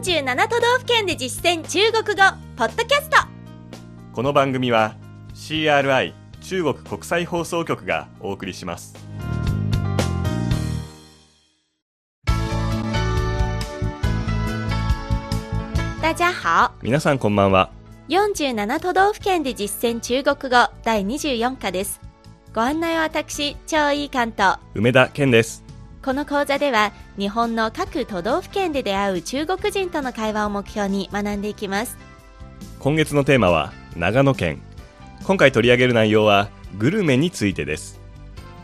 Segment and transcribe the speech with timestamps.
[0.00, 2.22] 47都道府県で実践中国語
[2.56, 3.18] ポッドキャスト。
[4.14, 4.96] この番組は
[5.34, 8.94] CRI 中国国際放送局がお送りします。
[16.00, 16.72] 大家好。
[16.82, 17.70] 皆さんこんばんは。
[18.08, 22.00] 47都道府県で実践中国語第24課です。
[22.54, 25.69] ご案内は私超いい関東梅田健です
[26.02, 31.98] この講座では日本の各都道府県で出会う中国人との会話を目標に学んでいきます。
[32.78, 34.62] 今月のテーマは長野県。
[35.24, 38.00] 今回取り上げる内容はグルメについてです。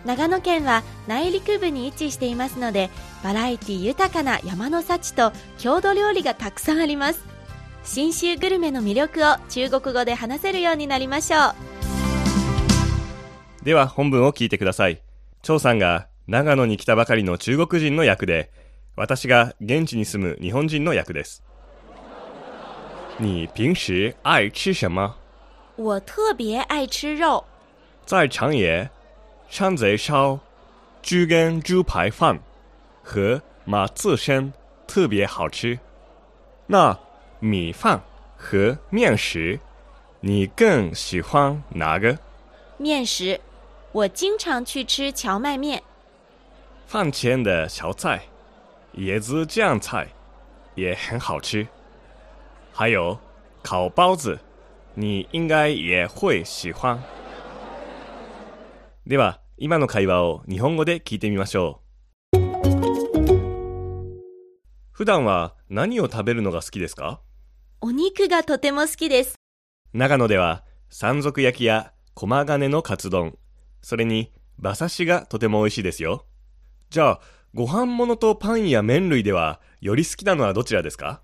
[0.07, 2.91] 長野県は内陸部に位置していますので
[3.23, 7.21] バラエティ豊かな山の幸と郷土料理がたくさんあります。
[7.85, 11.55] 信州グルメの魅力を中国語で話せるようになりましょう。
[13.63, 15.03] では本文を聞いてください。
[15.43, 18.51] 張さんが長野に来たばかりの中国人の役で
[18.97, 21.45] 私が現地に住む日本人の役です
[23.19, 25.15] 你平时爱吃什么？
[25.77, 27.45] 我特别爱吃肉
[28.04, 28.91] 在长野
[29.49, 30.41] 山贼烧、
[31.01, 32.41] 猪肝猪排饭
[33.02, 34.52] 和马刺身
[34.87, 35.79] 特别好吃。
[36.66, 36.99] 那
[37.38, 38.02] 米饭
[38.37, 39.60] 和面食，
[40.21, 42.19] 你更喜欢哪个？
[42.77, 43.41] 面食
[43.93, 45.82] 我经常去吃荞麦面
[46.88, 48.20] 饭前的小菜，
[48.95, 50.06] 椰子酱菜
[50.76, 51.66] 也很好吃。
[52.73, 53.18] 还有
[53.60, 54.38] 烤包子，
[54.95, 57.02] 你应该也会喜欢。
[59.04, 61.80] では、今の会話を日本語で聞いてみましょ
[62.32, 62.38] う。
[64.92, 67.19] 普段は何を食べるのが好きですか？
[67.81, 69.34] お肉がとても好きです
[69.92, 73.37] 長野では山賊焼きや駒金のカツ丼、
[73.82, 76.26] それに馬刺しがとても美味しいですよ。
[76.91, 77.20] じゃあ、
[77.54, 81.22] ご飯物とパンや麺類ではより好きなのはどちらですか？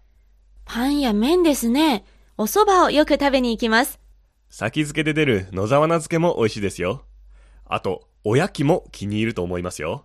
[0.64, 2.04] パンや麺ですね。
[2.38, 4.00] お蕎麦をよく食べに行きます。
[4.48, 7.04] 先付けで出る野沢菜漬けも美味しいですよ。
[7.64, 10.04] あと、おやきも気に入ると思いますよ。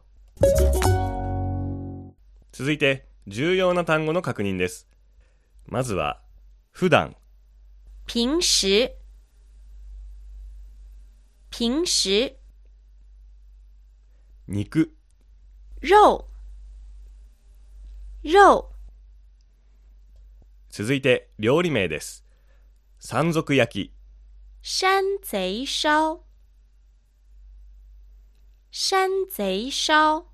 [2.51, 4.87] 続いて、重要な単語の確認です。
[5.65, 6.21] まずは、
[6.71, 7.15] 普段、
[8.07, 8.91] 平時。
[11.51, 12.35] 平時。
[14.47, 14.95] 肉、
[15.79, 16.25] 肉。
[18.23, 18.65] 肉。
[20.71, 22.25] 続いて、料理名です。
[22.99, 23.93] 山賊焼き、
[24.63, 26.21] 山贼烧
[28.71, 30.25] 山贼烧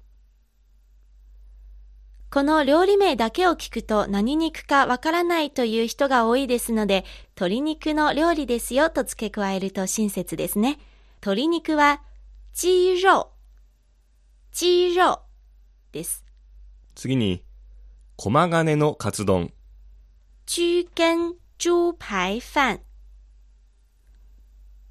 [2.31, 7.03] この料理名だけを聞くと何肉かわからないという人が多いですので、
[7.35, 10.79] 鶏肉の料理ですよと付け加えると親切ですね。
[11.17, 12.01] 鶏肉は、
[12.53, 13.27] 鸡肉、
[14.53, 15.32] 鸡肉
[15.93, 16.25] です。
[16.95, 17.45] 次に、
[18.17, 19.53] 駒金のカツ丼、
[20.45, 22.81] 猪肝猪排飯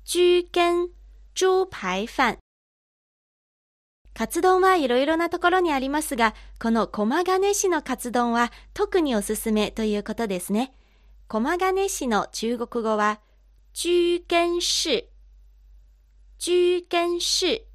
[0.05, 0.89] 猪肝
[1.35, 2.39] 猪排飯
[4.15, 10.73] カツ丼はいろいろなところにありますが、この駒金市のカツ丼は特におすすめということですね。
[11.29, 13.21] 駒金市の中国語は、
[13.75, 15.09] 猪肝市。
[16.39, 17.67] 猪肝市。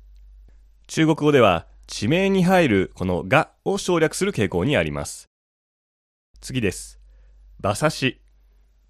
[0.88, 5.30] 中国語では地名に入るこのがを省略する傾向にあります。
[6.42, 7.00] 次です。
[7.59, 8.22] 馬刺し、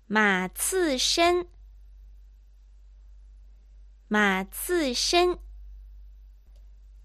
[0.09, 1.45] 馬刺身。
[4.09, 5.37] 馬刺身。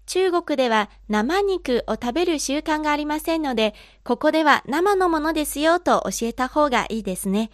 [0.05, 7.51] 中国では生肉を食べる習慣がありませんので、ここでは生のものですよと教えた方がいいですね。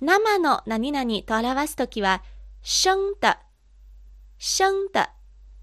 [0.00, 2.22] 生の何々と表すときは、
[2.62, 3.36] 生的、
[4.38, 5.08] 生的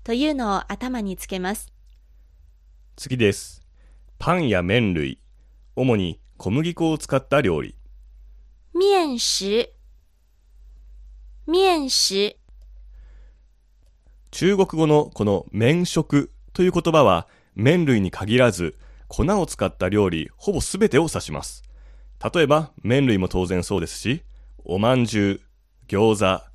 [0.04, 1.75] というのを頭につけます。
[2.98, 3.62] 次です。
[4.20, 5.20] パンや麺類、
[5.76, 7.76] 主に小麦粉を使った料理。
[8.74, 9.70] 面食、
[11.46, 12.38] 面食。
[14.32, 18.78] 中国語のこの麺食という言葉は麺類に限らず
[19.10, 21.64] 粉を使った料理ほぼ全てを指します。
[22.34, 24.24] 例えば麺類も当然そうですし、
[24.64, 26.46] おまんじゅう、餃子、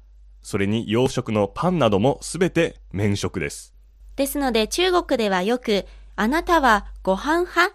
[0.40, 3.74] それに洋食のパンなども全て麺食です。
[4.16, 5.84] ですので中国ではよく、
[6.22, 7.74] あなたはご飯派？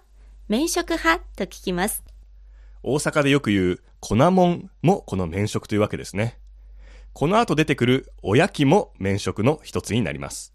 [0.49, 1.25] 麺食派？
[1.35, 2.03] と聞きます。
[2.83, 6.37] 大阪でよく言う粉もんもこの麺食というわけですね。
[7.13, 10.53] この後出てくるおやきも麺食の一つになります。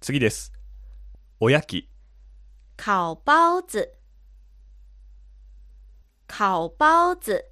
[0.00, 0.54] 次です。
[1.40, 1.90] おやき、
[2.78, 3.90] 烤包子。
[6.26, 7.44] 烤包子。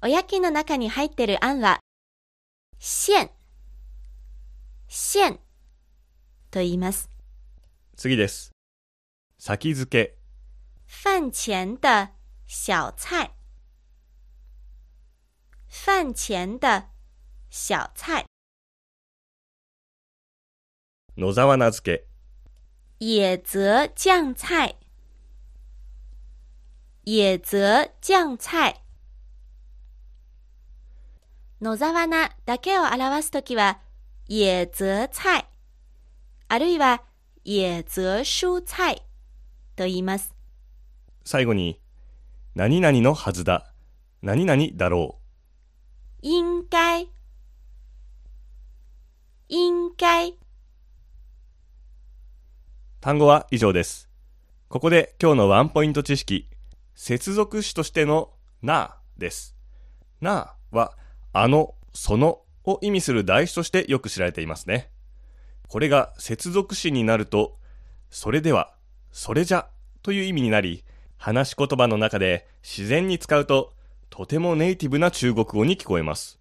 [0.00, 1.80] おやきの中に入ってるあんは、
[2.78, 3.30] 馅、
[4.88, 5.38] 馅
[6.54, 7.10] と言います。
[7.96, 8.52] 次です。
[9.38, 10.14] 先付け、
[10.86, 12.10] 饭前的
[12.46, 13.32] 小菜。
[15.66, 16.90] 饭前的
[17.50, 18.24] 小菜。
[21.16, 22.06] 野沢菜漬け、
[23.00, 24.76] 野泽酱菜。
[27.04, 28.80] 野泽酱菜。
[31.60, 33.80] 野沢菜だけを表すときは、
[34.28, 35.48] 野泽菜、
[36.54, 37.02] あるいは
[37.44, 39.02] 野泽蔬菜
[39.74, 40.36] と言います。
[41.24, 41.80] 最後に、
[42.54, 43.72] 何々のはずだ、
[44.22, 45.18] 何々だろ
[46.22, 47.08] 应该、
[49.48, 50.28] 应该。
[50.28, 50.34] う。
[53.00, 54.08] 単語は以上です。
[54.68, 56.48] ここで今日のワンポイント知識、
[56.94, 58.30] 接続詞としての
[58.62, 59.56] なです。
[60.20, 60.96] なは、
[61.32, 64.93] あの、そのを意味する代詞としてよく知られていますね。
[65.68, 67.58] これが接続詞になると、
[68.10, 68.74] それでは、
[69.10, 69.68] それじゃ
[70.02, 70.84] という意味になり、
[71.16, 73.72] 話し言葉の中で自然に使うと、
[74.10, 76.38] とてもネイティブな中国語に聞こえます。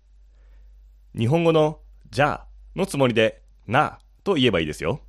[1.18, 1.80] 日本語の
[2.10, 5.00] じゃあのつもりでなと言えばいいですよ。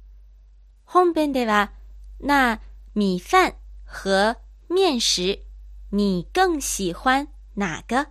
[0.85, 1.73] 本編では、
[2.21, 2.61] 那
[2.95, 3.55] 米饭
[3.87, 4.39] 和
[4.69, 5.45] 面食、
[5.91, 8.09] 你更喜欢哪个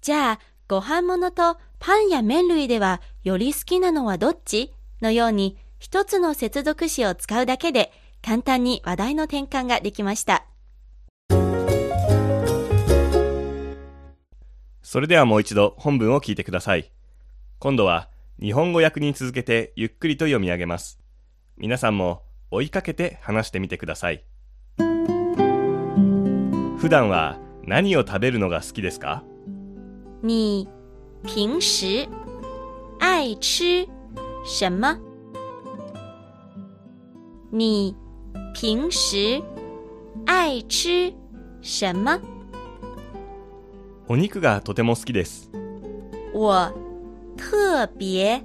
[0.00, 0.38] じゃあ、
[0.70, 10.44] ご飯物とパンや麺類ではより好きなのはどっちのように一つの接続詞を使うだけで簡単に話題の転換ができました。
[14.82, 16.92] それではもう一度本文を聞いてください。
[17.58, 21.00] 今度は日本語訳に続けてゆっくりと読み上げます。
[21.56, 24.22] 皆さんも追いかけて話してみてください。
[24.76, 29.24] 普段は何を食べるのが好きですか？
[30.20, 30.66] 你
[31.22, 32.08] 平时
[32.98, 33.86] 爱吃
[34.44, 34.98] 什么？
[37.50, 37.94] 你
[38.54, 39.40] 平时
[40.26, 41.12] 爱吃
[41.62, 42.20] 什么？
[44.08, 45.50] お肉がとても好きです。
[46.32, 46.72] 我
[47.36, 48.42] 特别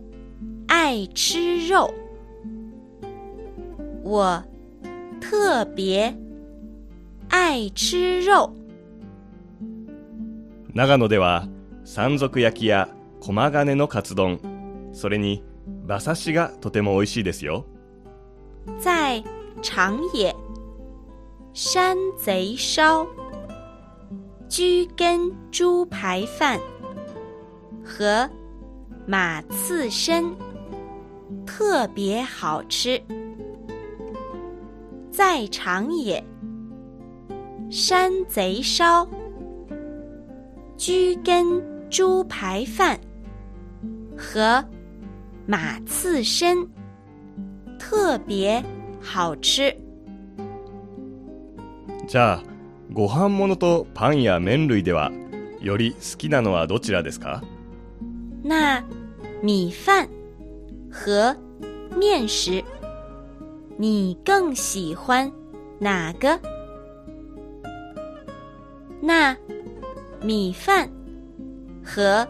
[0.68, 1.92] 爱吃肉。
[4.04, 4.44] 我
[5.20, 6.16] 特别
[7.30, 8.52] 爱吃肉。
[10.74, 11.48] 長野では
[11.84, 12.90] 山賊焼きや
[13.20, 14.40] 駒金のカツ丼、
[14.94, 15.44] それに
[15.86, 17.66] 馬刺しがとても美味しいですよ。
[18.80, 19.24] 在
[19.62, 20.34] 长野，
[21.54, 23.08] 山贼烧、
[24.50, 26.60] 居根猪排饭
[27.84, 28.30] 和
[29.06, 30.36] 马刺身。
[31.46, 33.02] 特别好吃。
[35.12, 36.24] 在长野，
[37.70, 39.08] 山贼烧、
[40.78, 41.62] 居根
[41.94, 43.00] 猪排饭
[44.18, 44.66] 和
[45.45, 46.68] 马刺身
[47.78, 48.63] 特别
[49.00, 49.72] 好吃。
[52.07, 52.44] じゃあ、
[52.92, 55.12] ご飯物とパンや麺類では、
[55.62, 57.44] より好きなのはどちらですか？
[58.44, 58.84] 那
[59.44, 60.10] 米饭
[60.89, 61.38] 和
[61.96, 62.63] 面食，
[63.78, 65.31] 你更喜欢
[65.80, 66.39] 哪个？
[69.00, 69.38] 那
[70.24, 70.89] 米饭
[71.84, 72.28] 和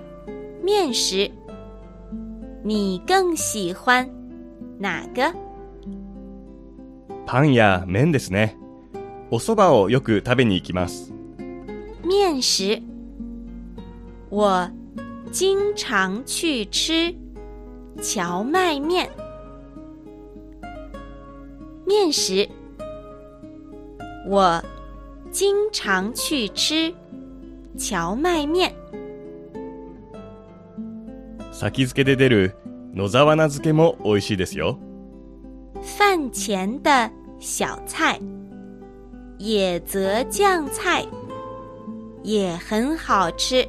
[0.63, 1.31] 面食，
[2.63, 4.09] 你更喜欢
[4.79, 5.33] 哪个？
[7.25, 8.57] パンや麺ですね。
[9.31, 11.13] お蕎麦をよく食べに行きます。
[12.03, 12.81] 面食，
[14.29, 14.69] 我
[15.31, 17.15] 经常去吃
[18.01, 19.09] 荞麦面。
[21.85, 22.49] 面食，
[24.27, 24.63] 我
[25.31, 26.93] 经常去吃
[27.77, 28.73] 荞麦面。
[31.53, 32.55] 先付けで出る
[32.95, 34.79] 野沢菜漬けも美味しいですよ。
[35.97, 38.19] 饭前的小菜，
[39.37, 41.05] 野泽酱菜
[42.23, 43.67] 也很好吃。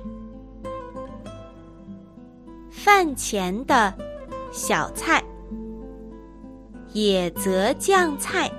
[2.70, 3.94] 饭前的
[4.50, 5.22] 小菜，
[6.94, 8.50] 野泽酱菜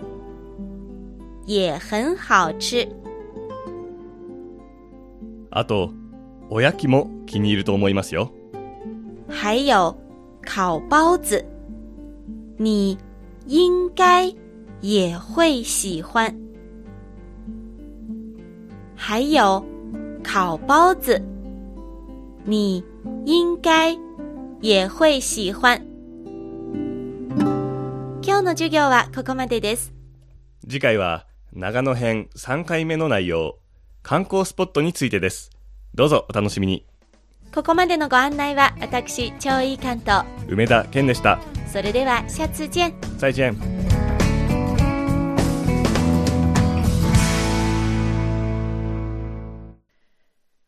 [1.48, 2.88] 也很好吃。
[5.50, 5.90] あと、
[6.52, 8.32] おやきも気に入ると思いますよ。
[9.28, 9.96] 还有
[10.46, 11.44] 烤包子，
[12.58, 12.98] 你
[13.48, 14.34] 应该
[14.82, 16.34] 也会喜欢。
[18.96, 19.64] 还有
[20.24, 21.22] 烤包子，
[22.46, 22.84] 你
[23.26, 23.98] 应该
[24.62, 25.82] 也会喜欢。
[28.22, 29.94] 今日の授業はここまでです。
[30.68, 33.60] 次回は長野編3回目の内容、
[34.02, 35.52] 観光スポットについてです。
[35.94, 36.86] どうぞお楽しみに。
[37.54, 41.40] ここまでのご案内は私超いい関東梅田健でした。
[41.68, 43.20] それではシャツジェン。
[43.20, 43.76] 再ン。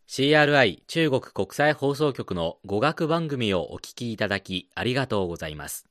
[0.08, 5.86] CRI 中国国際放送局の語学番組をお聞きいただきありがとうございます。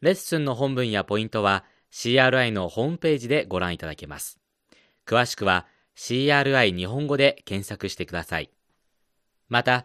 [0.00, 4.38] レッスンの本文やポイントは CRI のホームページでご覧いただけます。
[5.04, 8.50] 詳しくは CRI 日本語で検索してください。
[9.48, 9.84] また